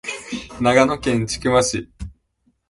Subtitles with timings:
[0.59, 1.91] 長野県千曲市